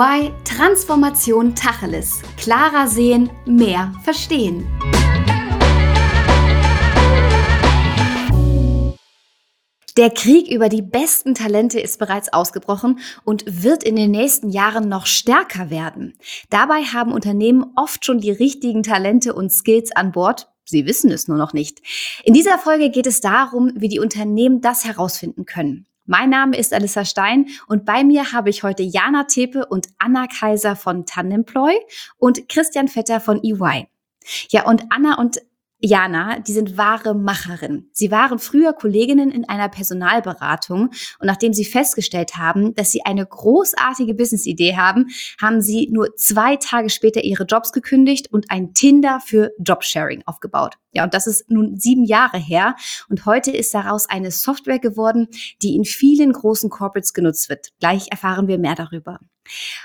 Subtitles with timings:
[0.00, 2.22] EY Transformation Tacheles.
[2.38, 4.66] Klarer sehen, mehr verstehen.
[9.98, 14.88] Der Krieg über die besten Talente ist bereits ausgebrochen und wird in den nächsten Jahren
[14.88, 16.16] noch stärker werden.
[16.48, 20.48] Dabei haben Unternehmen oft schon die richtigen Talente und Skills an Bord.
[20.64, 21.80] Sie wissen es nur noch nicht.
[22.24, 25.86] In dieser Folge geht es darum, wie die Unternehmen das herausfinden können.
[26.10, 30.26] Mein Name ist Alissa Stein und bei mir habe ich heute Jana Tepe und Anna
[30.26, 31.72] Kaiser von Tandemploy
[32.18, 33.86] und Christian Vetter von EY.
[34.48, 35.40] Ja, und Anna und
[35.78, 37.90] Jana, die sind wahre Macherinnen.
[37.92, 43.24] Sie waren früher Kolleginnen in einer Personalberatung und nachdem sie festgestellt haben, dass sie eine
[43.24, 49.20] großartige Businessidee haben, haben sie nur zwei Tage später ihre Jobs gekündigt und ein Tinder
[49.24, 50.74] für Jobsharing aufgebaut.
[50.92, 52.74] Ja, und das ist nun sieben Jahre her
[53.08, 55.28] und heute ist daraus eine Software geworden,
[55.62, 57.68] die in vielen großen Corporates genutzt wird.
[57.78, 59.20] Gleich erfahren wir mehr darüber.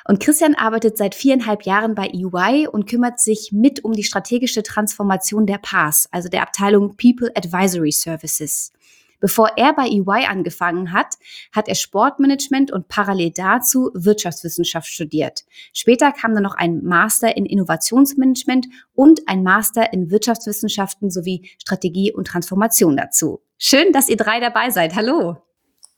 [0.08, 4.64] Und Christian arbeitet seit viereinhalb Jahren bei EY und kümmert sich mit um die strategische
[4.64, 8.72] Transformation der PAS, also der Abteilung People Advisory Services.
[9.20, 11.16] Bevor er bei EY angefangen hat,
[11.54, 15.44] hat er Sportmanagement und parallel dazu Wirtschaftswissenschaft studiert.
[15.74, 22.12] Später kam dann noch ein Master in Innovationsmanagement und ein Master in Wirtschaftswissenschaften sowie Strategie
[22.12, 23.42] und Transformation dazu.
[23.58, 24.96] Schön, dass ihr drei dabei seid.
[24.96, 25.38] Hallo.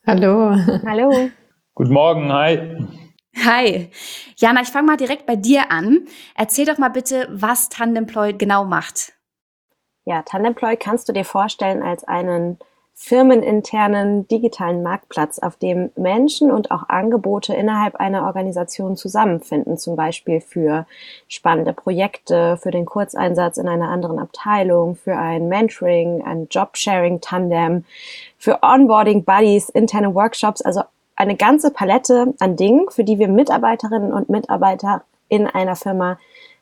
[0.06, 0.56] Hallo.
[0.86, 1.30] Hallo.
[1.74, 2.86] Guten Morgen, hi.
[3.44, 3.90] Hi.
[4.36, 6.06] Jana, ich fange mal direkt bei dir an.
[6.34, 9.12] Erzähl doch mal bitte, was Tandemploy genau macht.
[10.04, 12.58] Ja, Tandemploy kannst du dir vorstellen als einen
[13.00, 20.40] firmeninternen digitalen Marktplatz, auf dem Menschen und auch Angebote innerhalb einer Organisation zusammenfinden, zum Beispiel
[20.40, 20.84] für
[21.28, 27.84] spannende Projekte, für den Kurzeinsatz in einer anderen Abteilung, für ein Mentoring, ein Jobsharing-Tandem,
[28.36, 30.82] für Onboarding Buddies, interne Workshops, also
[31.14, 36.18] eine ganze Palette an Dingen, für die wir Mitarbeiterinnen und Mitarbeiter in einer Firma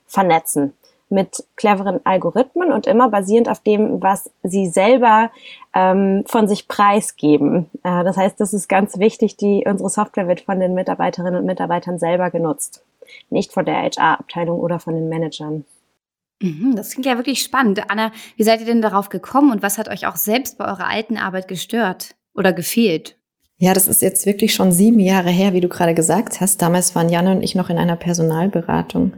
[0.06, 0.74] vernetzen
[1.08, 5.30] mit cleveren Algorithmen und immer basierend auf dem, was sie selber
[5.74, 7.70] ähm, von sich preisgeben.
[7.84, 11.46] Äh, das heißt, das ist ganz wichtig, die, unsere Software wird von den Mitarbeiterinnen und
[11.46, 12.84] Mitarbeitern selber genutzt,
[13.30, 15.64] nicht von der HR-Abteilung oder von den Managern.
[16.40, 17.88] Mhm, das klingt ja wirklich spannend.
[17.88, 20.88] Anna, wie seid ihr denn darauf gekommen und was hat euch auch selbst bei eurer
[20.88, 23.16] alten Arbeit gestört oder gefehlt?
[23.58, 26.60] Ja, das ist jetzt wirklich schon sieben Jahre her, wie du gerade gesagt hast.
[26.60, 29.14] Damals waren Jan und ich noch in einer Personalberatung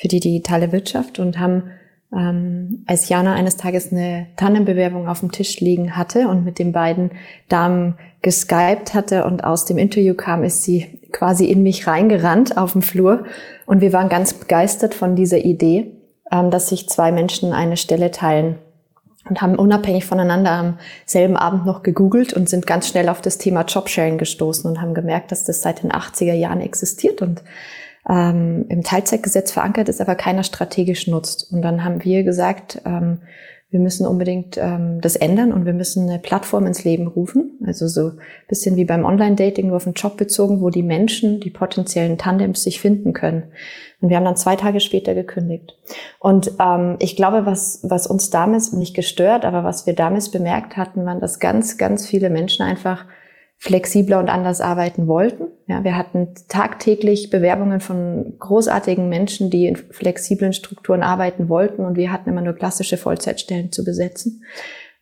[0.00, 1.70] für die digitale Wirtschaft und haben,
[2.12, 6.72] ähm, als Jana eines Tages eine Tannenbewerbung auf dem Tisch liegen hatte und mit den
[6.72, 7.10] beiden
[7.48, 12.72] Damen geskypt hatte und aus dem Interview kam, ist sie quasi in mich reingerannt auf
[12.72, 13.24] dem Flur.
[13.66, 15.92] Und wir waren ganz begeistert von dieser Idee,
[16.32, 18.56] ähm, dass sich zwei Menschen eine Stelle teilen
[19.28, 23.36] und haben unabhängig voneinander am selben Abend noch gegoogelt und sind ganz schnell auf das
[23.36, 27.42] Thema Jobsharing gestoßen und haben gemerkt, dass das seit den 80er Jahren existiert und
[28.08, 31.52] ähm, im Teilzeitgesetz verankert ist, aber keiner strategisch nutzt.
[31.52, 33.18] Und dann haben wir gesagt, ähm,
[33.70, 37.52] wir müssen unbedingt ähm, das ändern und wir müssen eine Plattform ins Leben rufen.
[37.64, 38.12] Also so
[38.48, 42.64] bisschen wie beim Online-Dating, nur auf den Job bezogen, wo die Menschen, die potenziellen Tandems
[42.64, 43.44] sich finden können.
[44.00, 45.78] Und wir haben dann zwei Tage später gekündigt.
[46.18, 50.76] Und ähm, ich glaube, was, was uns damals nicht gestört, aber was wir damals bemerkt
[50.76, 53.04] hatten, waren, dass ganz, ganz viele Menschen einfach
[53.62, 55.48] flexibler und anders arbeiten wollten.
[55.66, 61.96] Ja, wir hatten tagtäglich Bewerbungen von großartigen Menschen, die in flexiblen Strukturen arbeiten wollten und
[61.96, 64.44] wir hatten immer nur klassische Vollzeitstellen zu besetzen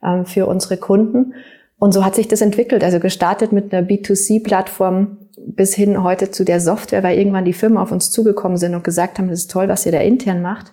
[0.02, 1.34] ähm, für unsere Kunden.
[1.78, 2.82] Und so hat sich das entwickelt.
[2.82, 7.78] Also gestartet mit einer B2C-Plattform bis hin heute zu der Software, weil irgendwann die Firmen
[7.78, 10.72] auf uns zugekommen sind und gesagt haben, das ist toll, was ihr da intern macht.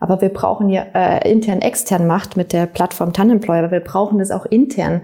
[0.00, 4.20] Aber wir brauchen ja äh, intern extern macht mit der Plattform Tandemployer, aber wir brauchen
[4.20, 5.02] das auch intern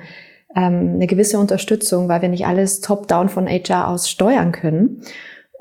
[0.56, 5.02] ähm, eine gewisse Unterstützung, weil wir nicht alles top-down von HR aus steuern können.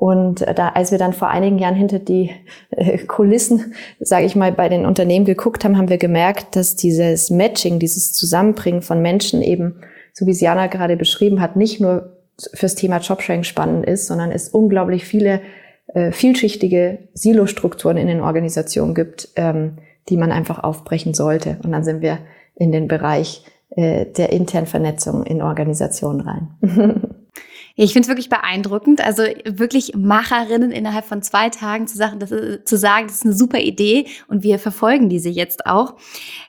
[0.01, 2.31] Und da, als wir dann vor einigen Jahren hinter die
[2.71, 7.29] äh, Kulissen, sage ich mal, bei den Unternehmen geguckt haben, haben wir gemerkt, dass dieses
[7.29, 9.81] Matching, dieses Zusammenbringen von Menschen eben,
[10.13, 12.17] so wie Siana gerade beschrieben hat, nicht nur
[12.53, 15.41] fürs Thema Jobsharing spannend ist, sondern es unglaublich viele
[15.93, 19.77] äh, vielschichtige Silostrukturen in den Organisationen gibt, ähm,
[20.09, 21.57] die man einfach aufbrechen sollte.
[21.63, 22.17] Und dann sind wir
[22.55, 26.49] in den Bereich äh, der internen Vernetzung in Organisationen rein.
[27.75, 29.03] Ich finde es wirklich beeindruckend.
[29.03, 33.25] Also wirklich Macherinnen innerhalb von zwei Tagen zu sagen, das ist, zu sagen, das ist
[33.25, 35.95] eine super Idee und wir verfolgen diese jetzt auch.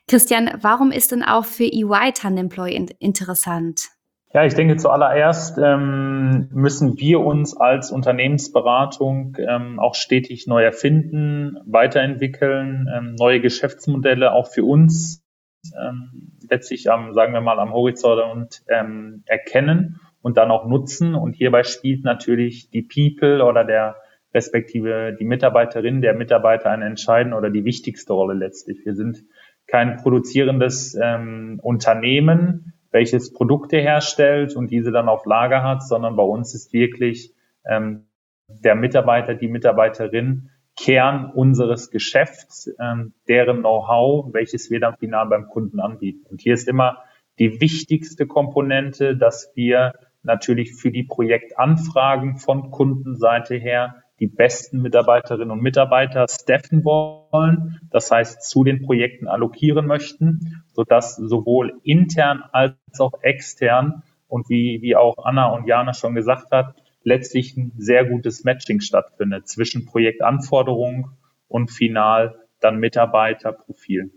[0.09, 3.91] Christian, warum ist denn auch für EY Tandemploy interessant?
[4.35, 11.59] Ja, ich denke zuallererst ähm, müssen wir uns als Unternehmensberatung ähm, auch stetig neu erfinden,
[11.67, 15.22] weiterentwickeln, ähm, neue Geschäftsmodelle auch für uns
[15.65, 21.15] ähm, letztlich am, sagen wir mal, am Horizont ähm, erkennen und dann auch nutzen.
[21.15, 23.97] Und hierbei spielt natürlich die People oder der
[24.35, 28.85] respektive die Mitarbeiterin, der Mitarbeiter eine entscheidende oder die wichtigste Rolle letztlich.
[28.85, 29.25] Wir sind
[29.67, 36.23] kein produzierendes ähm, Unternehmen, welches Produkte herstellt und diese dann auf Lager hat, sondern bei
[36.23, 38.07] uns ist wirklich ähm,
[38.49, 45.49] der Mitarbeiter, die Mitarbeiterin Kern unseres Geschäfts, ähm, deren Know-how, welches wir dann final beim
[45.49, 46.27] Kunden anbieten.
[46.31, 46.99] Und hier ist immer
[47.39, 49.93] die wichtigste Komponente, dass wir
[50.23, 58.11] natürlich für die Projektanfragen von Kundenseite her die besten Mitarbeiterinnen und Mitarbeiter staffen wollen, das
[58.11, 64.95] heißt zu den Projekten allokieren möchten, sodass sowohl intern als auch extern und wie, wie
[64.95, 71.11] auch Anna und Jana schon gesagt hat, letztlich ein sehr gutes Matching stattfindet zwischen Projektanforderung
[71.49, 74.11] und final dann Mitarbeiterprofil.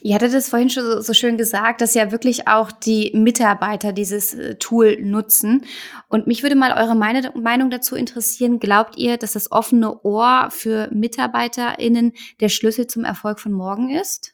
[0.00, 4.34] Ihr hattet es vorhin schon so, schön gesagt, dass ja wirklich auch die Mitarbeiter dieses
[4.34, 5.64] äh, Tool nutzen.
[6.08, 8.58] Und mich würde mal eure Meinung dazu interessieren.
[8.58, 14.31] Glaubt ihr, dass das offene Ohr für MitarbeiterInnen der Schlüssel zum Erfolg von morgen ist?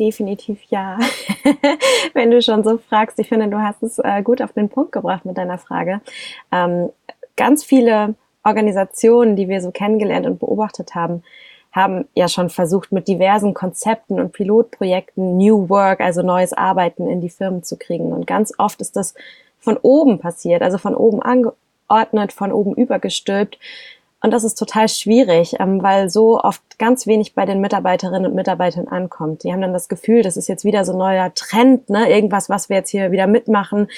[0.00, 0.98] Definitiv ja.
[2.14, 4.92] Wenn du schon so fragst, ich finde, du hast es äh, gut auf den Punkt
[4.92, 6.00] gebracht mit deiner Frage.
[6.50, 6.88] Ähm,
[7.36, 11.22] ganz viele Organisationen, die wir so kennengelernt und beobachtet haben,
[11.70, 17.20] haben ja schon versucht, mit diversen Konzepten und Pilotprojekten New Work, also neues Arbeiten in
[17.20, 18.12] die Firmen zu kriegen.
[18.12, 19.14] Und ganz oft ist das
[19.58, 23.58] von oben passiert, also von oben angeordnet, von oben übergestülpt.
[24.22, 28.34] Und das ist total schwierig, ähm, weil so oft ganz wenig bei den Mitarbeiterinnen und
[28.34, 29.44] Mitarbeitern ankommt.
[29.44, 32.10] Die haben dann das Gefühl, das ist jetzt wieder so ein neuer Trend, ne?
[32.10, 33.88] irgendwas, was wir jetzt hier wieder mitmachen.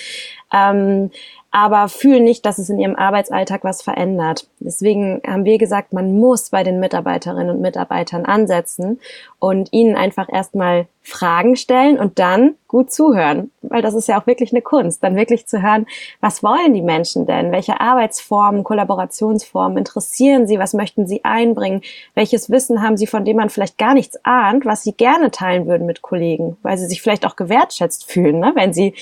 [0.53, 1.11] Ähm,
[1.51, 4.49] aber fühlen nicht, dass es in ihrem Arbeitsalltag was verändert.
[4.65, 9.01] Deswegen haben wir gesagt, man muss bei den Mitarbeiterinnen und Mitarbeitern ansetzen
[9.39, 14.27] und ihnen einfach erstmal Fragen stellen und dann gut zuhören, weil das ist ja auch
[14.27, 15.87] wirklich eine Kunst, dann wirklich zu hören,
[16.21, 17.51] was wollen die Menschen denn?
[17.51, 20.59] Welche Arbeitsformen, Kollaborationsformen interessieren sie?
[20.59, 21.83] Was möchten sie einbringen?
[22.15, 25.67] Welches Wissen haben sie, von dem man vielleicht gar nichts ahnt, was sie gerne teilen
[25.67, 28.53] würden mit Kollegen, weil sie sich vielleicht auch gewertschätzt fühlen, ne?
[28.55, 28.95] wenn sie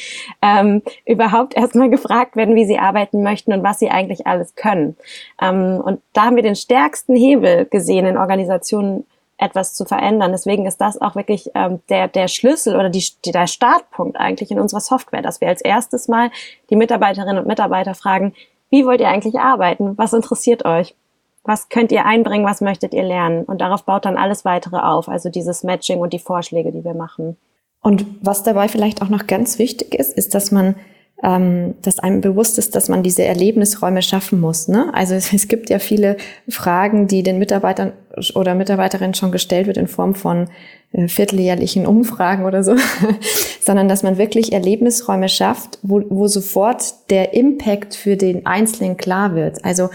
[0.42, 4.96] ähm, überhaupt erstmal gefragt werden, wie sie arbeiten möchten und was sie eigentlich alles können.
[5.40, 9.04] Ähm, und da haben wir den stärksten Hebel gesehen in Organisationen,
[9.40, 10.32] etwas zu verändern.
[10.32, 14.60] Deswegen ist das auch wirklich ähm, der, der Schlüssel oder die, der Startpunkt eigentlich in
[14.60, 16.30] unserer Software, dass wir als erstes mal
[16.68, 18.34] die Mitarbeiterinnen und Mitarbeiter fragen,
[18.68, 19.96] wie wollt ihr eigentlich arbeiten?
[19.96, 20.94] Was interessiert euch?
[21.42, 22.44] Was könnt ihr einbringen?
[22.44, 23.44] Was möchtet ihr lernen?
[23.44, 26.94] Und darauf baut dann alles weitere auf, also dieses Matching und die Vorschläge, die wir
[26.94, 27.36] machen.
[27.82, 30.76] Und was dabei vielleicht auch noch ganz wichtig ist, ist, dass man
[31.22, 34.68] ähm, dass einem bewusst ist, dass man diese Erlebnisräume schaffen muss.
[34.68, 34.90] Ne?
[34.94, 36.16] Also es, es, gibt ja viele
[36.48, 37.92] Fragen, die den Mitarbeitern
[38.34, 40.48] oder Mitarbeiterinnen schon gestellt wird in Form von
[40.92, 42.74] äh, vierteljährlichen Umfragen oder so,
[43.60, 49.34] sondern dass man wirklich Erlebnisräume schafft, wo, wo sofort der Impact für den Einzelnen klar
[49.34, 49.64] wird.
[49.64, 49.90] Also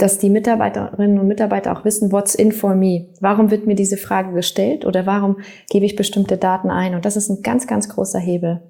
[0.00, 3.08] dass die Mitarbeiterinnen und Mitarbeiter auch wissen, what's in for me?
[3.20, 6.94] Warum wird mir diese Frage gestellt oder warum gebe ich bestimmte Daten ein?
[6.94, 8.62] Und das ist ein ganz, ganz großer Hebel.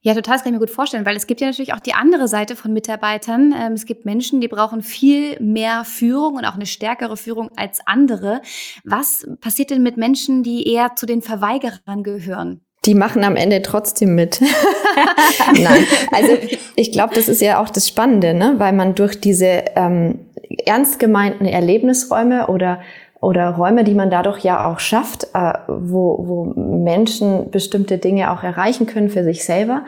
[0.00, 1.94] Ja, total, das kann ich mir gut vorstellen, weil es gibt ja natürlich auch die
[1.94, 3.52] andere Seite von Mitarbeitern.
[3.58, 7.80] Ähm, es gibt Menschen, die brauchen viel mehr Führung und auch eine stärkere Führung als
[7.84, 8.40] andere.
[8.84, 12.60] Was passiert denn mit Menschen, die eher zu den Verweigerern gehören?
[12.84, 14.40] Die machen am Ende trotzdem mit.
[15.52, 16.32] Nein, also
[16.76, 18.54] ich glaube, das ist ja auch das Spannende, ne?
[18.58, 20.20] weil man durch diese ähm,
[20.64, 22.80] ernst gemeinten Erlebnisräume oder
[23.20, 28.42] oder Räume, die man dadurch ja auch schafft, äh, wo, wo Menschen bestimmte Dinge auch
[28.42, 29.84] erreichen können für sich selber.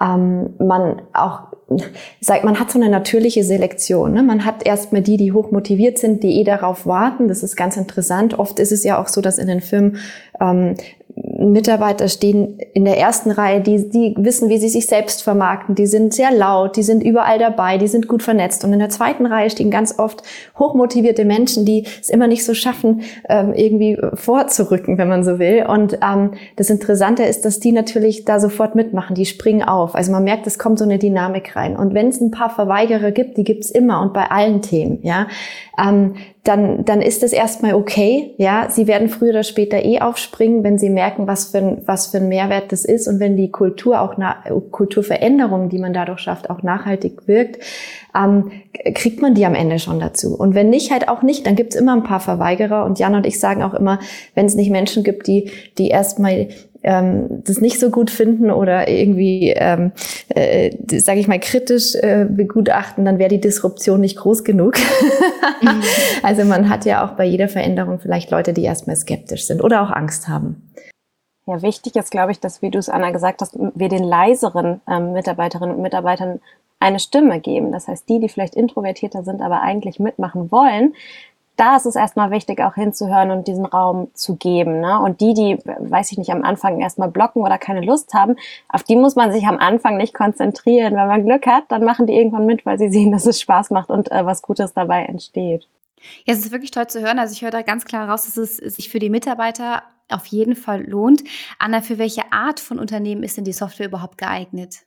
[0.00, 1.44] Ähm, man auch
[2.20, 4.12] sagt, man hat so eine natürliche Selektion.
[4.12, 4.22] Ne?
[4.22, 7.28] Man hat erstmal die, die hoch motiviert sind, die eh darauf warten.
[7.28, 8.38] Das ist ganz interessant.
[8.38, 9.96] Oft ist es ja auch so, dass in den Filmen
[10.40, 10.74] ähm,
[11.38, 15.86] Mitarbeiter stehen in der ersten Reihe, die, die wissen, wie sie sich selbst vermarkten, die
[15.86, 18.64] sind sehr laut, die sind überall dabei, die sind gut vernetzt.
[18.64, 20.22] Und in der zweiten Reihe stehen ganz oft
[20.58, 25.66] hochmotivierte Menschen, die es immer nicht so schaffen, ähm, irgendwie vorzurücken, wenn man so will.
[25.68, 29.94] Und ähm, das Interessante ist, dass die natürlich da sofort mitmachen, die springen auf.
[29.94, 31.76] Also man merkt, es kommt so eine Dynamik rein.
[31.76, 35.26] Und wenn es ein paar Verweigerer gibt, die gibt's immer und bei allen Themen, ja,
[35.78, 36.14] ähm,
[36.46, 38.34] dann, dann ist es erstmal okay.
[38.38, 42.08] Ja, sie werden früher oder später eh aufspringen, wenn sie merken, was für ein, was
[42.08, 44.36] für ein Mehrwert das ist und wenn die Kultur auch na,
[44.70, 47.62] Kulturveränderung, die man dadurch schafft, auch nachhaltig wirkt,
[48.14, 48.52] ähm,
[48.94, 50.36] kriegt man die am Ende schon dazu.
[50.36, 52.84] Und wenn nicht, halt auch nicht, dann gibt's immer ein paar Verweigerer.
[52.84, 53.98] Und Jan und ich sagen auch immer,
[54.34, 56.48] wenn es nicht Menschen gibt, die, die erstmal
[56.86, 59.92] ähm, das nicht so gut finden oder irgendwie, ähm,
[60.28, 64.78] äh, sage ich mal, kritisch äh, begutachten, dann wäre die Disruption nicht groß genug.
[65.62, 65.82] mhm.
[66.22, 69.82] Also man hat ja auch bei jeder Veränderung vielleicht Leute, die erstmal skeptisch sind oder
[69.82, 70.72] auch Angst haben.
[71.46, 74.80] Ja, wichtig ist, glaube ich, dass, wie du es, Anna, gesagt hast, wir den leiseren
[74.88, 76.40] ähm, Mitarbeiterinnen und Mitarbeitern
[76.78, 77.72] eine Stimme geben.
[77.72, 80.94] Das heißt, die, die vielleicht introvertierter sind, aber eigentlich mitmachen wollen,
[81.56, 84.80] da ist es erstmal wichtig, auch hinzuhören und diesen Raum zu geben.
[84.80, 85.00] Ne?
[85.00, 88.36] Und die, die, weiß ich nicht, am Anfang erstmal blocken oder keine Lust haben,
[88.68, 90.94] auf die muss man sich am Anfang nicht konzentrieren.
[90.94, 93.70] Wenn man Glück hat, dann machen die irgendwann mit, weil sie sehen, dass es Spaß
[93.70, 95.66] macht und äh, was Gutes dabei entsteht.
[96.24, 97.18] Ja, es ist wirklich toll zu hören.
[97.18, 100.54] Also ich höre da ganz klar raus, dass es sich für die Mitarbeiter auf jeden
[100.54, 101.24] Fall lohnt.
[101.58, 104.82] Anna, für welche Art von Unternehmen ist denn die Software überhaupt geeignet?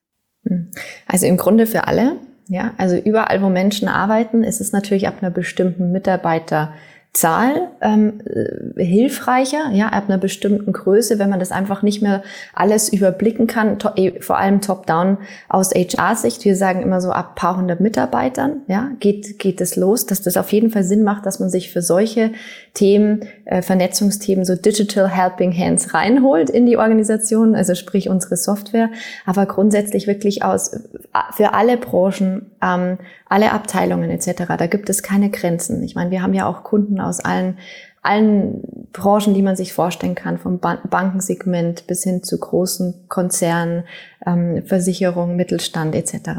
[0.46, 0.72] Hm.
[1.08, 2.18] Also im Grunde für alle.
[2.50, 6.74] Ja, also überall, wo Menschen arbeiten, ist es natürlich ab einer bestimmten Mitarbeiter
[7.12, 12.22] Zahl ähm, äh, hilfreicher, ja, ab einer bestimmten Größe, wenn man das einfach nicht mehr
[12.54, 15.18] alles überblicken kann, to eh, vor allem top-down
[15.50, 16.46] aus HR-Sicht.
[16.46, 20.38] Wir sagen immer so ab paar hundert Mitarbeitern, ja, geht, geht es los, dass das
[20.38, 22.32] auf jeden Fall Sinn macht, dass man sich für solche
[22.76, 28.90] Themen, äh, Vernetzungsthemen, so Digital Helping Hands reinholt in die Organisation, also sprich unsere Software,
[29.26, 30.80] aber grundsätzlich wirklich aus, äh,
[31.36, 34.44] für alle Branchen, ähm, alle Abteilungen etc.
[34.58, 35.84] Da gibt es keine Grenzen.
[35.84, 37.58] Ich meine, wir haben ja auch Kunden aus allen
[38.02, 43.84] allen Branchen, die man sich vorstellen kann, vom Bankensegment bis hin zu großen Konzernen,
[44.26, 46.30] ähm, Versicherungen, Mittelstand etc.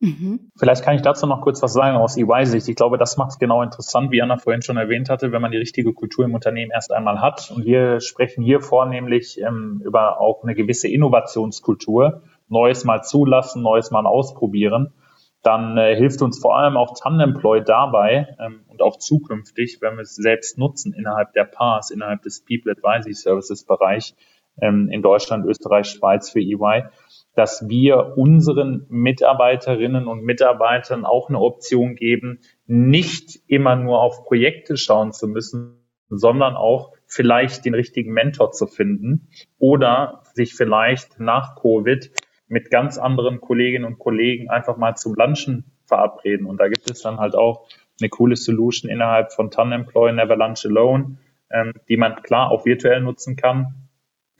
[0.00, 0.50] Mhm.
[0.56, 2.68] Vielleicht kann ich dazu noch kurz was sagen aus EY-Sicht.
[2.68, 5.50] Ich glaube, das macht es genau interessant, wie Anna vorhin schon erwähnt hatte, wenn man
[5.50, 7.50] die richtige Kultur im Unternehmen erst einmal hat.
[7.50, 12.22] Und wir sprechen hier vornehmlich ähm, über auch eine gewisse Innovationskultur.
[12.48, 14.92] Neues mal zulassen, Neues mal ausprobieren
[15.42, 20.02] dann äh, hilft uns vor allem auch Tandemploy dabei ähm, und auch zukünftig, wenn wir
[20.02, 24.14] es selbst nutzen innerhalb der PARs, innerhalb des People Advisory Services Bereich
[24.60, 26.84] ähm, in Deutschland, Österreich, Schweiz für EY,
[27.34, 34.76] dass wir unseren Mitarbeiterinnen und Mitarbeitern auch eine Option geben, nicht immer nur auf Projekte
[34.76, 39.28] schauen zu müssen, sondern auch vielleicht den richtigen Mentor zu finden
[39.58, 42.10] oder sich vielleicht nach Covid
[42.48, 46.46] mit ganz anderen Kolleginnen und Kollegen einfach mal zum Lunchen verabreden.
[46.46, 47.68] Und da gibt es dann halt auch
[48.00, 51.18] eine coole Solution innerhalb von Employ Never Lunch Alone,
[51.50, 53.88] ähm, die man klar auch virtuell nutzen kann,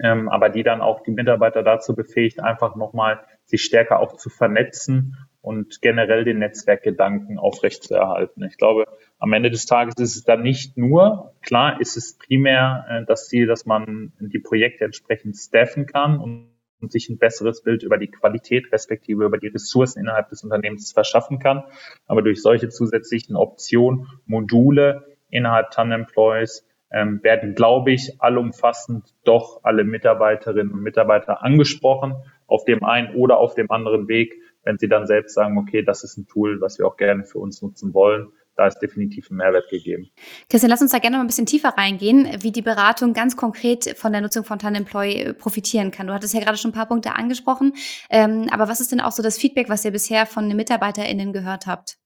[0.01, 4.31] ähm, aber die dann auch die Mitarbeiter dazu befähigt, einfach nochmal sich stärker auch zu
[4.31, 8.45] vernetzen und generell den Netzwerkgedanken aufrechtzuerhalten.
[8.45, 8.87] Ich glaube,
[9.19, 13.29] am Ende des Tages ist es dann nicht nur, klar ist es primär äh, das
[13.29, 17.99] Ziel, dass man die Projekte entsprechend staffen kann und und sich ein besseres Bild über
[17.99, 21.65] die Qualität respektive über die Ressourcen innerhalb des Unternehmens verschaffen kann.
[22.07, 29.85] Aber durch solche zusätzlichen Optionen, Module innerhalb TAN-Employees ähm, werden, glaube ich, allumfassend doch alle
[29.85, 32.15] Mitarbeiterinnen und Mitarbeiter angesprochen,
[32.47, 36.03] auf dem einen oder auf dem anderen Weg, wenn sie dann selbst sagen, okay, das
[36.03, 39.37] ist ein Tool, was wir auch gerne für uns nutzen wollen da ist definitiv ein
[39.37, 40.11] Mehrwert gegeben.
[40.51, 43.97] Christian, lass uns da gerne noch ein bisschen tiefer reingehen, wie die Beratung ganz konkret
[43.97, 46.09] von der Nutzung von TAN-Employ äh, profitieren kann.
[46.09, 47.75] Du hattest ja gerade schon ein paar Punkte angesprochen,
[48.11, 51.33] ähm, aber was ist denn auch so das Feedback, was ihr bisher von den MitarbeiterInnen
[51.33, 51.99] gehört habt?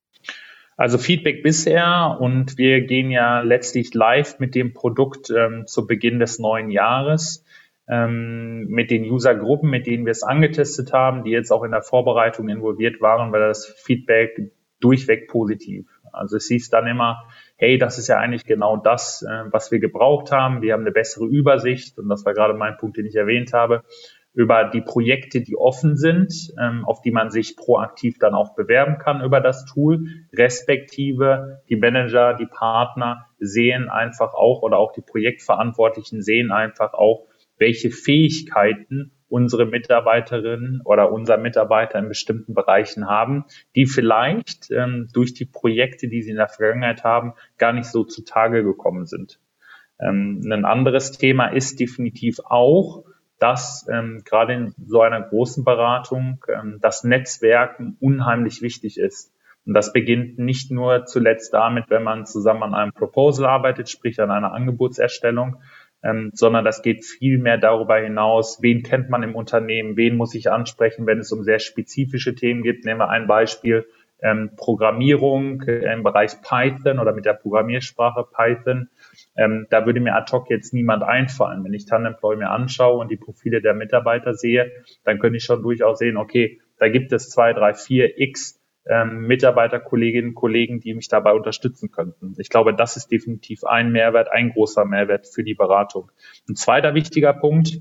[0.77, 6.19] Also Feedback bisher und wir gehen ja letztlich live mit dem Produkt ähm, zu Beginn
[6.19, 7.45] des neuen Jahres
[7.89, 11.83] ähm, mit den Usergruppen, mit denen wir es angetestet haben, die jetzt auch in der
[11.83, 15.87] Vorbereitung involviert waren, weil das Feedback durchweg positiv.
[16.13, 17.25] Also es hieß dann immer,
[17.57, 20.63] hey, das ist ja eigentlich genau das, äh, was wir gebraucht haben.
[20.63, 23.83] Wir haben eine bessere Übersicht und das war gerade mein Punkt, den ich erwähnt habe,
[24.35, 28.99] über die Projekte, die offen sind, ähm, auf die man sich proaktiv dann auch bewerben
[28.99, 35.03] kann über das Tool, respektive die Manager, die Partner sehen einfach auch oder auch die
[35.03, 37.27] Projektverantwortlichen sehen einfach auch,
[37.59, 45.33] welche Fähigkeiten unsere Mitarbeiterinnen oder unser Mitarbeiter in bestimmten Bereichen haben, die vielleicht ähm, durch
[45.33, 49.41] die Projekte, die sie in der Vergangenheit haben, gar nicht so zutage gekommen sind.
[49.99, 53.05] Ähm, ein anderes Thema ist definitiv auch,
[53.39, 59.33] dass ähm, gerade in so einer großen Beratung ähm, das Netzwerken unheimlich wichtig ist.
[59.65, 64.21] Und das beginnt nicht nur zuletzt damit, wenn man zusammen an einem Proposal arbeitet, sprich
[64.21, 65.57] an einer Angebotserstellung,
[66.03, 70.35] ähm, sondern das geht viel mehr darüber hinaus, wen kennt man im Unternehmen, wen muss
[70.35, 72.85] ich ansprechen, wenn es um sehr spezifische Themen geht.
[72.85, 73.87] Nehmen wir ein Beispiel,
[74.23, 78.89] ähm, Programmierung äh, im Bereich Python oder mit der Programmiersprache Python.
[79.37, 81.65] Ähm, da würde mir ad hoc jetzt niemand einfallen.
[81.65, 84.71] Wenn ich Tandemploy mir anschaue und die Profile der Mitarbeiter sehe,
[85.05, 89.27] dann könnte ich schon durchaus sehen, okay, da gibt es zwei, drei, vier X ähm,
[89.27, 92.35] Mitarbeiter, Kolleginnen Kollegen, die mich dabei unterstützen könnten.
[92.39, 96.11] Ich glaube, das ist definitiv ein Mehrwert, ein großer Mehrwert für die Beratung.
[96.49, 97.81] Ein zweiter wichtiger Punkt,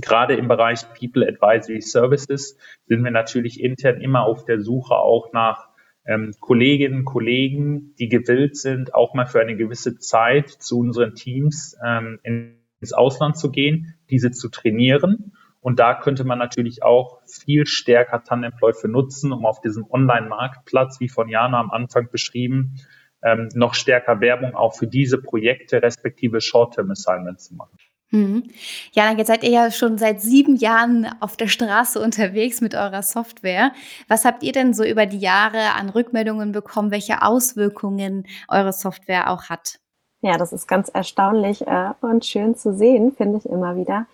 [0.00, 5.32] gerade im Bereich People Advisory Services sind wir natürlich intern immer auf der Suche auch
[5.32, 5.68] nach
[6.06, 11.76] ähm, Kolleginnen, Kollegen, die gewillt sind, auch mal für eine gewisse Zeit zu unseren Teams
[11.84, 15.32] ähm, ins Ausland zu gehen, diese zu trainieren
[15.64, 21.00] und da könnte man natürlich auch viel stärker Tandemploy für nutzen, um auf diesem Online-Marktplatz,
[21.00, 22.74] wie von Jana am Anfang beschrieben,
[23.22, 27.78] ähm, noch stärker Werbung auch für diese Projekte respektive Short-Term-Assignments zu machen.
[28.10, 28.50] Mhm.
[28.92, 32.74] Ja, dann jetzt seid ihr ja schon seit sieben Jahren auf der Straße unterwegs mit
[32.74, 33.72] eurer Software.
[34.06, 39.30] Was habt ihr denn so über die Jahre an Rückmeldungen bekommen, welche Auswirkungen eure Software
[39.30, 39.78] auch hat?
[40.24, 44.06] Ja, das ist ganz erstaunlich äh, und schön zu sehen, finde ich immer wieder.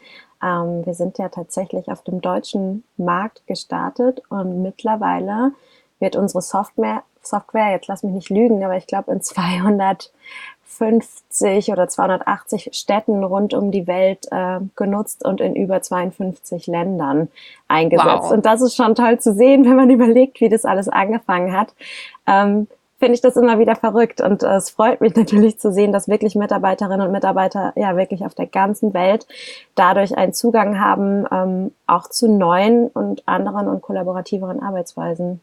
[0.42, 5.52] Ähm, wir sind ja tatsächlich auf dem deutschen Markt gestartet und mittlerweile
[6.00, 10.10] wird unsere Software, Software, jetzt lass mich nicht lügen, aber ich glaube in 200
[10.80, 17.28] 250 oder 280 Städten rund um die Welt äh, genutzt und in über 52 Ländern
[17.68, 18.22] eingesetzt.
[18.22, 18.32] Wow.
[18.32, 21.74] Und das ist schon toll zu sehen, wenn man überlegt, wie das alles angefangen hat.
[22.26, 22.66] Ähm,
[23.00, 26.06] Finde ich das immer wieder verrückt und äh, es freut mich natürlich zu sehen, dass
[26.06, 29.26] wirklich Mitarbeiterinnen und Mitarbeiter ja wirklich auf der ganzen Welt
[29.74, 35.40] dadurch einen Zugang haben, ähm, auch zu neuen und anderen und kollaborativeren Arbeitsweisen.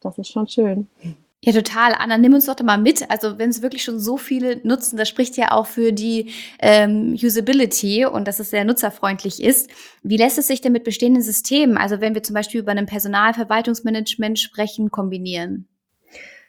[0.00, 0.88] Das ist schon schön.
[1.44, 1.94] Ja, total.
[1.96, 3.08] Anna, nimm uns doch mal mit.
[3.10, 7.14] Also wenn es wirklich schon so viele nutzen, das spricht ja auch für die ähm,
[7.14, 9.70] Usability und dass es sehr nutzerfreundlich ist.
[10.02, 12.86] Wie lässt es sich denn mit bestehenden Systemen, also wenn wir zum Beispiel über ein
[12.86, 15.68] Personalverwaltungsmanagement sprechen, kombinieren?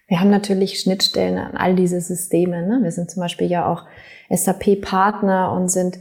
[0.07, 2.62] Wir haben natürlich Schnittstellen an all diese Systeme.
[2.62, 2.79] Ne?
[2.83, 3.83] Wir sind zum Beispiel ja auch
[4.29, 5.98] SAP-Partner und sind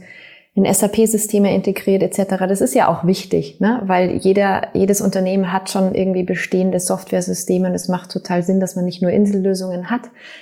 [0.55, 2.35] in SAP-Systeme integriert etc.
[2.47, 3.81] Das ist ja auch wichtig, ne?
[3.85, 8.75] weil jeder, jedes Unternehmen hat schon irgendwie bestehende Software-Systeme und es macht total Sinn, dass
[8.75, 10.01] man nicht nur Insellösungen hat,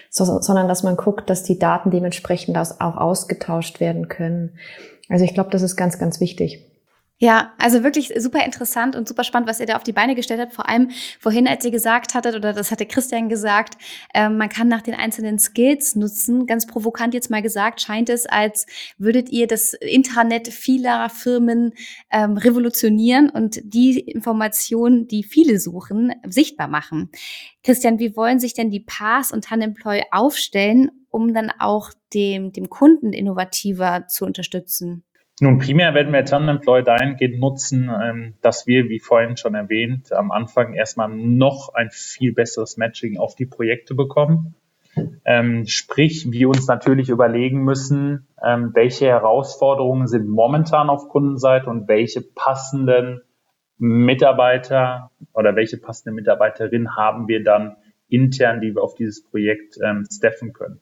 [0.10, 4.58] so, sondern dass man guckt, dass die Daten dementsprechend auch ausgetauscht werden können.
[5.08, 6.71] Also ich glaube, das ist ganz, ganz wichtig.
[7.24, 10.40] Ja, also wirklich super interessant und super spannend, was ihr da auf die Beine gestellt
[10.40, 10.54] habt.
[10.54, 13.78] Vor allem vorhin, als ihr gesagt hattet, oder das hatte Christian gesagt,
[14.16, 16.48] äh, man kann nach den einzelnen Skills nutzen.
[16.48, 18.66] Ganz provokant jetzt mal gesagt, scheint es, als
[18.98, 21.74] würdet ihr das Intranet vieler Firmen
[22.10, 27.12] ähm, revolutionieren und die Informationen, die viele suchen, sichtbar machen.
[27.64, 32.70] Christian, wie wollen sich denn die Pass und Tanemploy aufstellen, um dann auch dem, dem
[32.70, 35.04] Kunden innovativer zu unterstützen?
[35.44, 40.30] Nun, primär werden wir Tandemploy dahingehend nutzen, ähm, dass wir, wie vorhin schon erwähnt, am
[40.30, 44.54] Anfang erstmal noch ein viel besseres Matching auf die Projekte bekommen.
[45.26, 51.88] Ähm, sprich, wir uns natürlich überlegen müssen, ähm, welche Herausforderungen sind momentan auf Kundenseite und
[51.88, 53.22] welche passenden
[53.80, 57.78] Mitarbeiter oder welche passende Mitarbeiterin haben wir dann
[58.10, 60.82] intern, die wir auf dieses Projekt ähm, staffen können.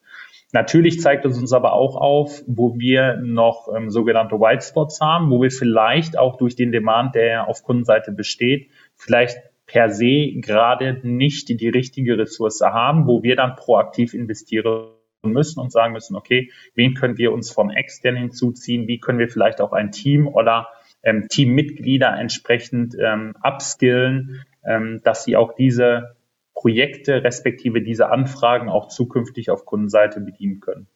[0.51, 5.29] Natürlich zeigt es uns aber auch auf, wo wir noch ähm, sogenannte White Spots haben,
[5.29, 10.99] wo wir vielleicht auch durch den Demand, der auf Kundenseite besteht, vielleicht per se gerade
[11.03, 14.89] nicht die richtige Ressource haben, wo wir dann proaktiv investieren
[15.21, 19.29] müssen und sagen müssen, okay, wen können wir uns vom extern hinzuziehen, wie können wir
[19.29, 20.69] vielleicht auch ein Team oder
[21.03, 26.15] ähm, Teammitglieder entsprechend ähm, upskillen, ähm, dass sie auch diese
[26.59, 30.87] Projekte respektive diese Anfragen auch zukünftig auf Kundenseite bedienen können.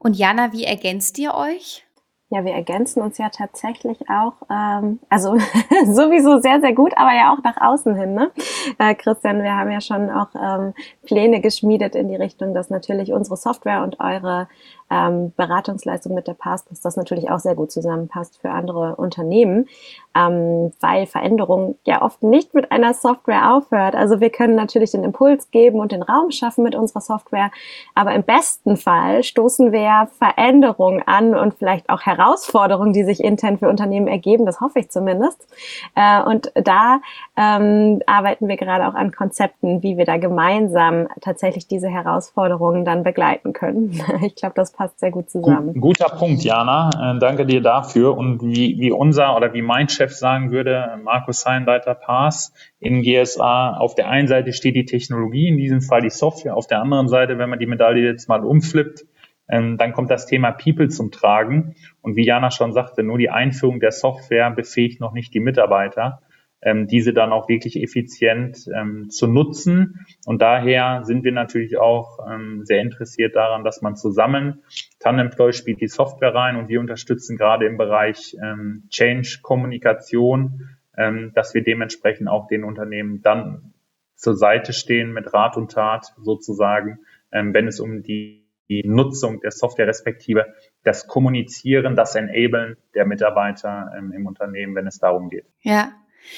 [0.00, 1.86] Und Jana, wie ergänzt ihr euch?
[2.30, 5.36] Ja, wir ergänzen uns ja tatsächlich auch, ähm, also
[5.84, 8.14] sowieso sehr, sehr gut, aber ja auch nach außen hin.
[8.14, 8.32] Ne?
[8.78, 10.74] Äh, Christian, wir haben ja schon auch ähm,
[11.04, 14.48] Pläne geschmiedet in die Richtung, dass natürlich unsere Software und eure
[14.94, 19.68] ähm, Beratungsleistung mit der Pass, dass das natürlich auch sehr gut zusammenpasst für andere Unternehmen,
[20.16, 23.96] ähm, weil Veränderung ja oft nicht mit einer Software aufhört.
[23.96, 27.50] Also wir können natürlich den Impuls geben und den Raum schaffen mit unserer Software,
[27.96, 33.58] aber im besten Fall stoßen wir Veränderungen an und vielleicht auch Herausforderungen, die sich intern
[33.58, 35.48] für Unternehmen ergeben, das hoffe ich zumindest.
[35.96, 37.00] Äh, und da
[37.36, 43.02] ähm, arbeiten wir gerade auch an Konzepten, wie wir da gemeinsam tatsächlich diese Herausforderungen dann
[43.02, 44.00] begleiten können.
[44.24, 45.80] Ich glaube, das passt sehr gut zusammen.
[45.80, 46.90] Guter Punkt, Jana.
[47.16, 48.16] Äh, danke dir dafür.
[48.16, 53.76] Und wie, wie unser oder wie mein Chef sagen würde, Markus Heinleiter Pass in GSA,
[53.76, 57.08] auf der einen Seite steht die Technologie, in diesem Fall die Software, auf der anderen
[57.08, 59.04] Seite, wenn man die Medaille jetzt mal umflippt,
[59.48, 61.74] ähm, dann kommt das Thema People zum Tragen.
[62.00, 66.20] Und wie Jana schon sagte, nur die Einführung der Software befähigt noch nicht die Mitarbeiter
[66.64, 70.06] ähm, diese dann auch wirklich effizient ähm, zu nutzen.
[70.24, 74.62] Und daher sind wir natürlich auch ähm, sehr interessiert daran, dass man zusammen,
[74.98, 81.32] Tandemploy spielt die Software rein und wir unterstützen gerade im Bereich ähm, Change, Kommunikation, ähm,
[81.34, 83.74] dass wir dementsprechend auch den Unternehmen dann
[84.16, 87.00] zur Seite stehen mit Rat und Tat sozusagen,
[87.30, 90.46] ähm, wenn es um die die Nutzung der Software respektive
[90.84, 95.44] das Kommunizieren, das Enablen der Mitarbeiter ähm, im Unternehmen, wenn es darum geht.
[95.60, 95.92] Ja,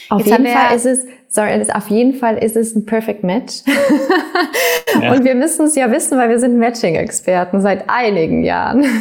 [0.08, 3.62] auf Jetzt jeden Fall ist es, sorry, auf jeden Fall ist es ein Perfect Match.
[5.00, 5.12] ja.
[5.12, 8.84] Und wir müssen es ja wissen, weil wir sind Matching-Experten seit einigen Jahren.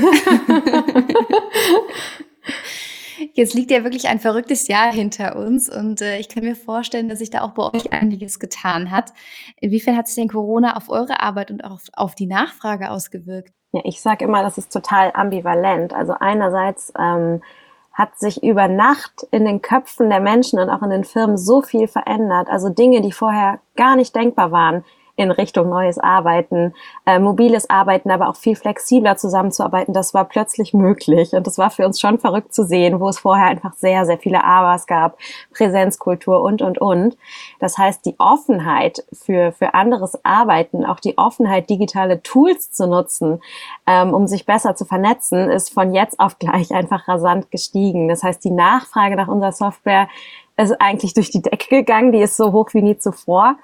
[3.33, 7.09] Jetzt liegt ja wirklich ein verrücktes Jahr hinter uns und äh, ich kann mir vorstellen,
[7.09, 9.11] dass sich da auch bei euch einiges getan hat.
[9.59, 13.51] Inwiefern hat sich denn Corona auf eure Arbeit und auch auf, auf die Nachfrage ausgewirkt?
[13.73, 15.93] Ja, ich sage immer, das ist total ambivalent.
[15.93, 17.41] Also einerseits ähm,
[17.95, 21.61] hat sich über Nacht in den Köpfen der Menschen und auch in den Firmen so
[21.61, 22.49] viel verändert.
[22.49, 24.83] Also Dinge, die vorher gar nicht denkbar waren,
[25.17, 26.73] in Richtung neues Arbeiten,
[27.05, 31.33] äh, mobiles Arbeiten, aber auch viel flexibler zusammenzuarbeiten, das war plötzlich möglich.
[31.33, 34.17] Und das war für uns schon verrückt zu sehen, wo es vorher einfach sehr, sehr
[34.17, 35.17] viele Abers gab,
[35.53, 37.17] Präsenzkultur und, und, und.
[37.59, 43.41] Das heißt, die Offenheit für, für anderes Arbeiten, auch die Offenheit, digitale Tools zu nutzen,
[43.87, 48.09] ähm, um sich besser zu vernetzen, ist von jetzt auf gleich einfach rasant gestiegen.
[48.09, 50.09] Das heißt, die Nachfrage nach unserer Software
[50.57, 53.57] ist eigentlich durch die Decke gegangen, die ist so hoch wie nie zuvor.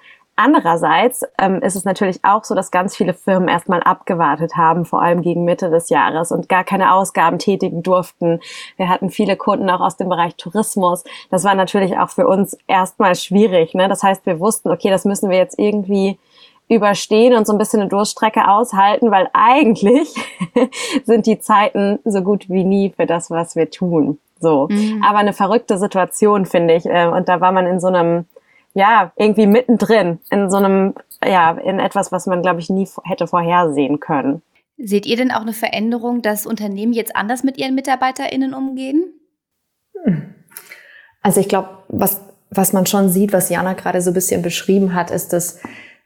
[0.43, 4.99] Andererseits ähm, ist es natürlich auch so, dass ganz viele Firmen erstmal abgewartet haben, vor
[4.99, 8.39] allem gegen Mitte des Jahres und gar keine Ausgaben tätigen durften.
[8.75, 11.03] Wir hatten viele Kunden auch aus dem Bereich Tourismus.
[11.29, 13.75] Das war natürlich auch für uns erstmal schwierig.
[13.75, 13.87] Ne?
[13.87, 16.17] Das heißt, wir wussten, okay, das müssen wir jetzt irgendwie
[16.67, 20.11] überstehen und so ein bisschen eine Durchstrecke aushalten, weil eigentlich
[21.05, 24.17] sind die Zeiten so gut wie nie für das, was wir tun.
[24.39, 24.69] So.
[24.71, 25.03] Mhm.
[25.07, 26.87] Aber eine verrückte Situation, finde ich.
[26.87, 28.25] Äh, und da war man in so einem
[28.73, 33.27] ja, irgendwie mittendrin in so einem, ja, in etwas, was man, glaube ich, nie hätte
[33.27, 34.41] vorhersehen können.
[34.77, 39.13] Seht ihr denn auch eine Veränderung, dass Unternehmen jetzt anders mit ihren MitarbeiterInnen umgehen?
[41.21, 44.95] Also ich glaube, was, was man schon sieht, was Jana gerade so ein bisschen beschrieben
[44.95, 45.59] hat, ist, dass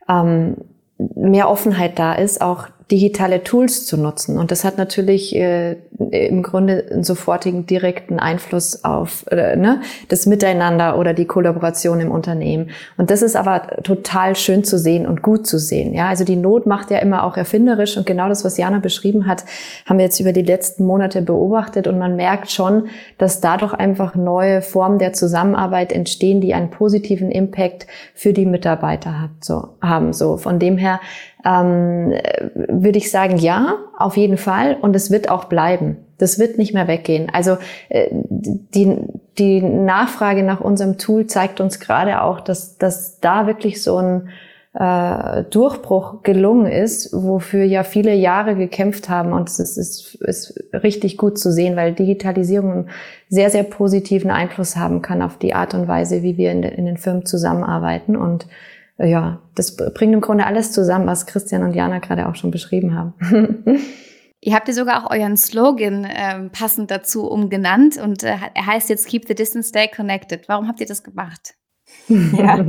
[0.09, 0.57] ähm,
[0.97, 4.37] mehr Offenheit da ist, auch digitale Tools zu nutzen.
[4.37, 10.27] Und das hat natürlich äh, im Grunde einen sofortigen direkten Einfluss auf äh, ne, das
[10.27, 12.69] Miteinander oder die Kollaboration im Unternehmen.
[12.97, 15.95] Und das ist aber total schön zu sehen und gut zu sehen.
[15.95, 19.25] Ja, also die Not macht ja immer auch erfinderisch und genau das, was Jana beschrieben
[19.25, 19.45] hat,
[19.87, 24.13] haben wir jetzt über die letzten Monate beobachtet und man merkt schon, dass dadurch einfach
[24.13, 30.13] neue Formen der Zusammenarbeit entstehen, die einen positiven Impact für die Mitarbeiter hat, so, haben.
[30.13, 30.99] So von dem her
[31.45, 32.13] ähm,
[32.55, 34.75] würde ich sagen, ja, auf jeden Fall.
[34.81, 35.97] Und es wird auch bleiben.
[36.17, 37.29] Das wird nicht mehr weggehen.
[37.31, 37.57] Also
[37.89, 38.97] äh, die,
[39.37, 44.29] die Nachfrage nach unserem Tool zeigt uns gerade auch, dass, dass da wirklich so ein
[44.73, 49.31] äh, Durchbruch gelungen ist, wofür ja viele Jahre gekämpft haben.
[49.31, 52.89] Und es ist, ist, richtig gut zu sehen, weil Digitalisierung einen
[53.29, 56.73] sehr, sehr positiven Einfluss haben kann auf die Art und Weise, wie wir in, de,
[56.73, 58.15] in den Firmen zusammenarbeiten.
[58.15, 58.47] Und
[58.97, 62.95] ja, das bringt im Grunde alles zusammen, was Christian und Jana gerade auch schon beschrieben
[62.95, 63.13] haben.
[64.41, 68.89] Ihr habt ja sogar auch euren Slogan ähm, passend dazu umgenannt und äh, er heißt
[68.89, 70.47] jetzt Keep the Distance, Stay Connected.
[70.47, 71.55] Warum habt ihr das gemacht?
[72.37, 72.65] ja,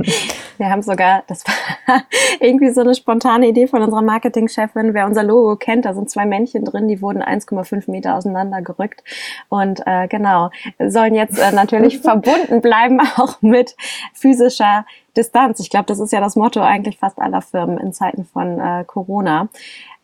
[0.57, 2.01] wir haben sogar, das war
[2.39, 4.93] irgendwie so eine spontane Idee von unserer Marketingchefin.
[4.93, 9.03] Wer unser Logo kennt, da sind zwei Männchen drin, die wurden 1,5 Meter auseinander gerückt
[9.49, 13.75] und äh, genau sollen jetzt äh, natürlich verbunden bleiben auch mit
[14.13, 15.59] physischer Distanz.
[15.59, 18.83] Ich glaube, das ist ja das Motto eigentlich fast aller Firmen in Zeiten von äh,
[18.85, 19.49] Corona.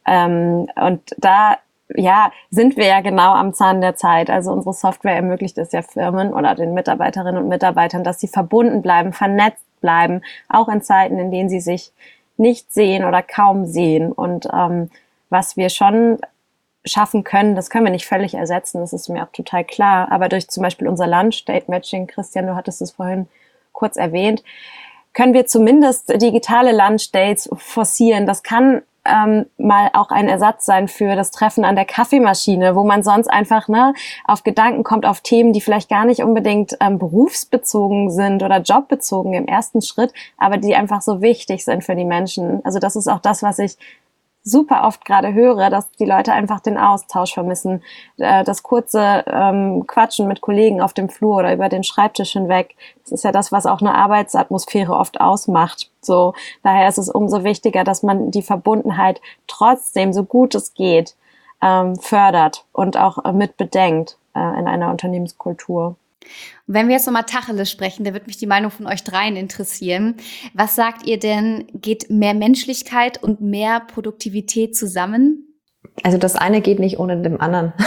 [0.06, 1.58] Ähm, und da
[1.96, 4.30] ja, sind wir ja genau am Zahn der Zeit.
[4.30, 8.82] Also unsere Software ermöglicht es ja Firmen oder den Mitarbeiterinnen und Mitarbeitern, dass sie verbunden
[8.82, 11.92] bleiben, vernetzt bleiben, auch in Zeiten, in denen sie sich
[12.38, 14.12] nicht sehen oder kaum sehen.
[14.12, 14.90] Und ähm,
[15.30, 16.20] was wir schon
[16.86, 20.12] schaffen können, das können wir nicht völlig ersetzen, das ist mir auch total klar.
[20.12, 23.28] Aber durch zum Beispiel unser Lunch-Date-Matching, Christian, du hattest es vorhin
[23.72, 24.44] kurz erwähnt,
[25.14, 28.26] können wir zumindest digitale Lunch-Dates forcieren.
[28.26, 32.84] Das kann ähm, mal auch ein Ersatz sein für das Treffen an der Kaffeemaschine, wo
[32.84, 33.94] man sonst einfach ne,
[34.26, 39.34] auf Gedanken kommt, auf Themen, die vielleicht gar nicht unbedingt ähm, berufsbezogen sind oder jobbezogen
[39.34, 42.64] im ersten Schritt, aber die einfach so wichtig sind für die Menschen.
[42.64, 43.78] Also das ist auch das, was ich
[44.44, 47.82] super oft gerade höre, dass die Leute einfach den Austausch vermissen,
[48.18, 52.76] äh, das kurze ähm, Quatschen mit Kollegen auf dem Flur oder über den Schreibtisch hinweg.
[53.04, 55.90] Das ist ja das, was auch eine Arbeitsatmosphäre oft ausmacht.
[56.02, 61.16] So, daher ist es umso wichtiger, dass man die Verbundenheit trotzdem, so gut es geht,
[61.62, 65.96] ähm, fördert und auch äh, mit bedenkt äh, in einer Unternehmenskultur.
[66.68, 69.36] Und wenn wir jetzt nochmal Tacheles sprechen, da wird mich die Meinung von euch dreien
[69.36, 70.16] interessieren.
[70.54, 75.48] Was sagt ihr denn, geht mehr Menschlichkeit und mehr Produktivität zusammen?
[76.02, 77.74] Also das eine geht nicht ohne dem anderen.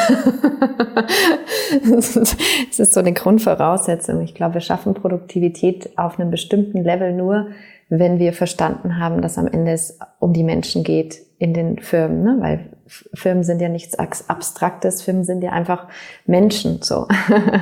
[2.71, 4.21] Es ist so eine Grundvoraussetzung.
[4.23, 7.49] Ich glaube, wir schaffen Produktivität auf einem bestimmten Level nur,
[7.89, 12.23] wenn wir verstanden haben, dass am Ende es um die Menschen geht in den Firmen,
[12.23, 12.37] ne?
[12.41, 15.89] weil Firmen sind ja nichts Abstraktes, Firmen sind ja einfach
[16.27, 17.07] Menschen so.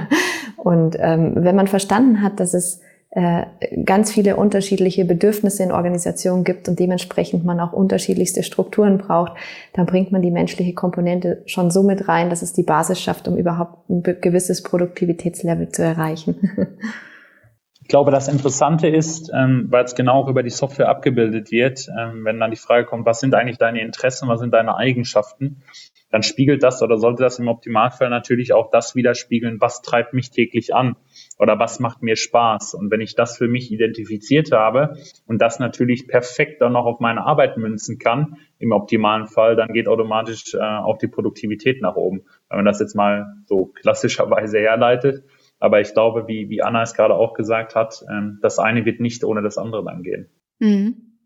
[0.57, 3.45] Und ähm, wenn man verstanden hat, dass es äh,
[3.85, 9.35] ganz viele unterschiedliche Bedürfnisse in Organisationen gibt und dementsprechend man auch unterschiedlichste Strukturen braucht,
[9.73, 13.29] dann bringt man die menschliche Komponente schon so mit rein, dass es die Basis schafft,
[13.29, 16.51] um überhaupt ein gewisses Produktivitätslevel zu erreichen.
[17.85, 22.25] Ich glaube, das Interessante ist, ähm, weil es genau über die Software abgebildet wird, ähm,
[22.25, 25.63] wenn dann die Frage kommt, was sind eigentlich deine Interessen, was sind deine Eigenschaften,
[26.11, 30.31] dann spiegelt das oder sollte das im Optimalfall natürlich auch das widerspiegeln, was treibt mich
[30.31, 30.97] täglich an
[31.39, 32.73] oder was macht mir Spaß.
[32.73, 37.01] Und wenn ich das für mich identifiziert habe und das natürlich perfekt dann noch auf
[37.01, 41.97] meine Arbeit münzen kann, im optimalen Fall, dann geht automatisch äh, auch die Produktivität nach
[41.97, 42.23] oben.
[42.49, 45.25] Wenn man das jetzt mal so klassischerweise herleitet,
[45.65, 49.01] aber ich glaube, wie, wie Anna es gerade auch gesagt hat, ähm, das eine wird
[49.01, 50.29] nicht ohne das andere dann gehen.
[50.59, 51.19] Mhm.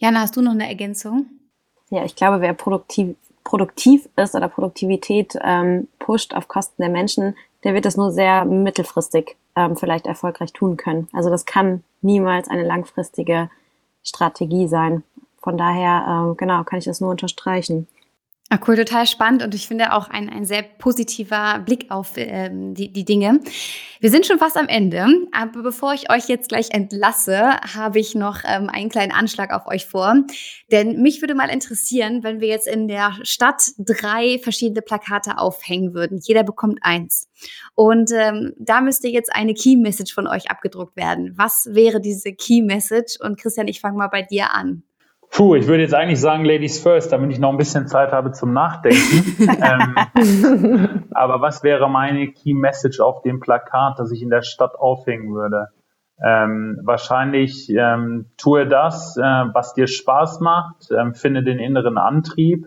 [0.00, 1.26] Jana, hast du noch eine Ergänzung?
[1.88, 3.14] Ja, ich glaube, wer produktiv,
[3.44, 8.44] produktiv ist oder Produktivität ähm, pusht auf Kosten der Menschen, der wird das nur sehr
[8.44, 11.06] mittelfristig ähm, vielleicht erfolgreich tun können.
[11.12, 13.48] Also das kann niemals eine langfristige
[14.02, 15.04] Strategie sein.
[15.40, 17.86] Von daher, ähm, genau, kann ich das nur unterstreichen.
[18.50, 22.72] Ah, cool, total spannend und ich finde auch ein, ein sehr positiver Blick auf ähm,
[22.72, 23.40] die, die Dinge.
[24.00, 28.14] Wir sind schon fast am Ende, aber bevor ich euch jetzt gleich entlasse, habe ich
[28.14, 30.14] noch ähm, einen kleinen Anschlag auf euch vor.
[30.72, 35.92] Denn mich würde mal interessieren, wenn wir jetzt in der Stadt drei verschiedene Plakate aufhängen
[35.92, 36.18] würden.
[36.22, 37.28] Jeder bekommt eins.
[37.74, 41.34] Und ähm, da müsste jetzt eine Key Message von euch abgedruckt werden.
[41.36, 43.18] Was wäre diese Key Message?
[43.20, 44.84] Und Christian, ich fange mal bei dir an.
[45.30, 48.32] Puh, ich würde jetzt eigentlich sagen Ladies First, damit ich noch ein bisschen Zeit habe
[48.32, 49.48] zum Nachdenken.
[49.62, 54.74] ähm, aber was wäre meine Key Message auf dem Plakat, das ich in der Stadt
[54.74, 55.68] aufhängen würde?
[56.24, 62.66] Ähm, wahrscheinlich ähm, tue das, äh, was dir Spaß macht, ähm, finde den inneren Antrieb,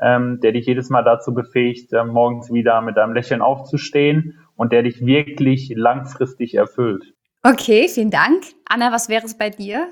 [0.00, 4.72] ähm, der dich jedes Mal dazu befähigt, äh, morgens wieder mit einem Lächeln aufzustehen und
[4.72, 7.14] der dich wirklich langfristig erfüllt.
[7.42, 8.44] Okay, vielen Dank.
[8.68, 9.88] Anna, was wäre es bei dir?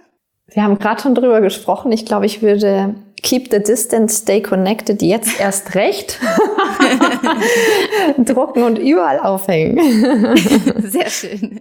[0.52, 1.92] Wir haben gerade schon drüber gesprochen.
[1.92, 6.18] Ich glaube, ich würde Keep the Distance, Stay Connected jetzt erst recht
[8.18, 10.36] drucken und überall aufhängen.
[10.78, 11.60] Sehr schön.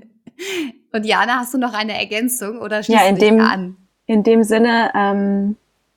[0.92, 3.78] Und Jana, hast du noch eine Ergänzung oder schließt ja, in du dich dem, an?
[4.06, 5.56] In dem Sinne ähm,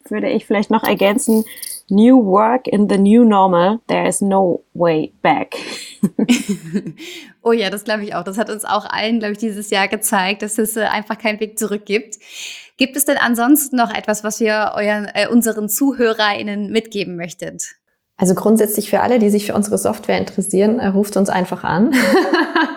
[0.09, 1.44] würde ich vielleicht noch ergänzen,
[1.92, 5.57] New work in the new normal, there is no way back.
[7.42, 8.24] oh ja, das glaube ich auch.
[8.24, 11.38] Das hat uns auch allen, glaube ich, dieses Jahr gezeigt, dass es äh, einfach keinen
[11.40, 12.18] Weg zurück gibt.
[12.78, 17.62] Gibt es denn ansonsten noch etwas, was ihr euren, äh, unseren ZuhörerInnen mitgeben möchtet?
[18.22, 21.92] Also grundsätzlich für alle, die sich für unsere Software interessieren, äh, ruft uns einfach an.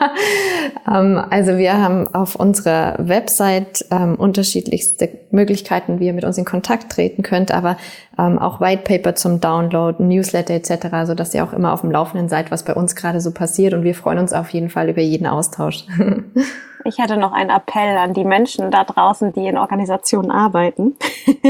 [0.91, 6.45] ähm, also wir haben auf unserer Website ähm, unterschiedlichste Möglichkeiten, wie ihr mit uns in
[6.45, 7.77] Kontakt treten könnt, aber
[8.17, 11.91] ähm, auch White Paper zum Download, Newsletter etc., so dass ihr auch immer auf dem
[11.91, 13.75] Laufenden seid, was bei uns gerade so passiert.
[13.75, 15.85] Und wir freuen uns auf jeden Fall über jeden Austausch.
[16.87, 20.95] Ich hätte noch einen Appell an die Menschen da draußen, die in Organisationen arbeiten.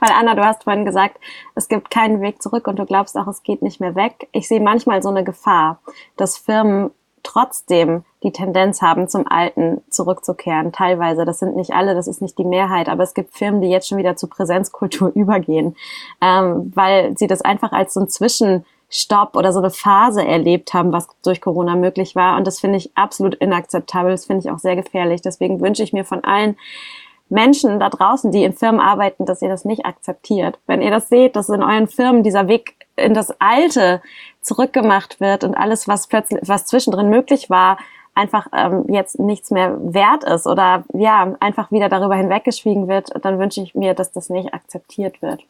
[0.00, 1.18] Weil Anna, du hast vorhin gesagt,
[1.54, 4.28] es gibt keinen Weg zurück und du glaubst auch, es geht nicht mehr weg.
[4.32, 5.80] Ich sehe manchmal so eine Gefahr,
[6.16, 6.90] dass Firmen
[7.22, 10.72] trotzdem die Tendenz haben, zum Alten zurückzukehren.
[10.72, 13.68] Teilweise, das sind nicht alle, das ist nicht die Mehrheit, aber es gibt Firmen, die
[13.68, 15.76] jetzt schon wieder zur Präsenzkultur übergehen,
[16.22, 20.72] ähm, weil sie das einfach als so ein Zwischen Stopp oder so eine Phase erlebt
[20.72, 22.36] haben, was durch Corona möglich war.
[22.36, 24.10] Und das finde ich absolut inakzeptabel.
[24.10, 25.20] Das finde ich auch sehr gefährlich.
[25.20, 26.56] Deswegen wünsche ich mir von allen
[27.28, 30.58] Menschen da draußen, die in Firmen arbeiten, dass ihr das nicht akzeptiert.
[30.66, 34.00] Wenn ihr das seht, dass in euren Firmen dieser Weg in das Alte
[34.40, 37.78] zurückgemacht wird und alles, was plötzlich, was zwischendrin möglich war,
[38.14, 43.38] einfach ähm, jetzt nichts mehr wert ist oder ja, einfach wieder darüber hinweggeschwiegen wird, dann
[43.38, 45.44] wünsche ich mir, dass das nicht akzeptiert wird.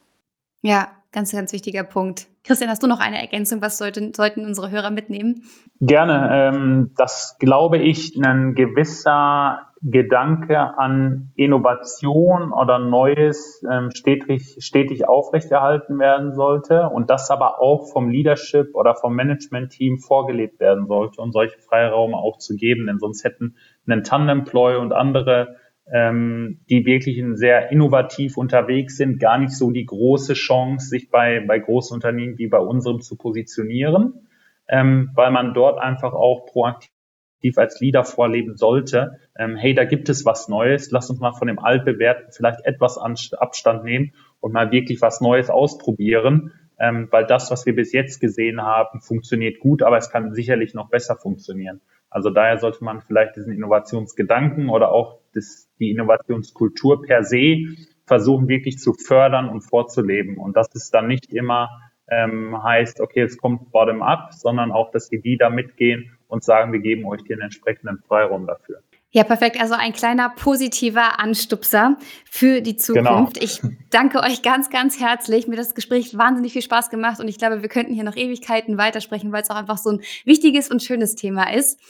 [0.61, 2.27] Ja, ganz, ganz wichtiger Punkt.
[2.45, 3.61] Christian, hast du noch eine Ergänzung?
[3.63, 5.43] Was sollten, sollten unsere Hörer mitnehmen?
[5.81, 6.31] Gerne.
[6.33, 15.99] Ähm, das glaube ich, ein gewisser Gedanke an Innovation oder Neues ähm, stetig, stetig aufrechterhalten
[15.99, 21.33] werden sollte und das aber auch vom Leadership oder vom Management-Team vorgelebt werden sollte und
[21.33, 25.57] solche Freiraum auch zu geben, denn sonst hätten ein Tandemploy und andere
[25.93, 31.41] ähm, die wirklich sehr innovativ unterwegs sind, gar nicht so die große Chance, sich bei,
[31.47, 34.27] bei großen Unternehmen wie bei unserem zu positionieren,
[34.69, 39.19] ähm, weil man dort einfach auch proaktiv als Leader vorleben sollte.
[39.39, 42.99] Ähm, hey, da gibt es was Neues, lass uns mal von dem Altbewährten vielleicht etwas
[42.99, 48.21] Abstand nehmen und mal wirklich was Neues ausprobieren, ähm, weil das, was wir bis jetzt
[48.21, 51.81] gesehen haben, funktioniert gut, aber es kann sicherlich noch besser funktionieren.
[52.11, 58.49] Also daher sollte man vielleicht diesen Innovationsgedanken oder auch das, die Innovationskultur per se versuchen
[58.49, 60.39] wirklich zu fördern und vorzuleben.
[60.39, 61.69] Und das ist dann nicht immer
[62.11, 66.73] ähm, heißt, okay, es kommt bottom up, sondern auch, dass die da mitgehen und sagen,
[66.73, 68.83] wir geben euch den entsprechenden Freiraum dafür.
[69.11, 69.59] Ja, perfekt.
[69.59, 71.97] Also ein kleiner positiver Anstupser
[72.31, 73.35] für die Zukunft.
[73.35, 73.45] Genau.
[73.45, 75.49] Ich danke euch ganz, ganz herzlich.
[75.49, 78.77] Mir das Gespräch wahnsinnig viel Spaß gemacht und ich glaube, wir könnten hier noch Ewigkeiten
[78.77, 81.81] weitersprechen, weil es auch einfach so ein wichtiges und schönes Thema ist.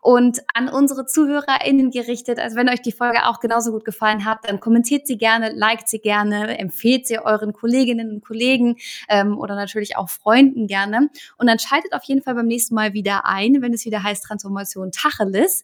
[0.00, 4.38] Und an unsere ZuhörerInnen gerichtet, also wenn euch die Folge auch genauso gut gefallen hat,
[4.42, 9.54] dann kommentiert sie gerne, liked sie gerne, empfehlt sie euren Kolleginnen und Kollegen ähm, oder
[9.54, 11.08] natürlich auch Freunden gerne.
[11.38, 14.24] Und dann schaltet auf jeden Fall beim nächsten Mal wieder ein, wenn es wieder heißt
[14.24, 15.62] Transformation Tacheles.